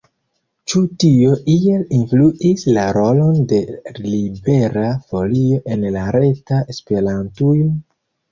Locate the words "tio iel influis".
1.01-2.63